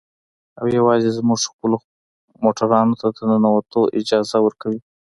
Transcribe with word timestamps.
او 0.59 0.65
يوازې 0.77 1.09
زموږ 1.17 1.39
خپلو 1.51 1.77
موټرانو 2.43 2.93
ته 3.01 3.07
د 3.15 3.17
ننوتو 3.29 3.81
اجازه 3.99 4.37
ورکوي. 4.41 4.79